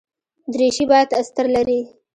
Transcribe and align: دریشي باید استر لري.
دریشي 0.53 0.83
باید 0.91 1.09
استر 1.19 1.45
لري. 1.55 1.79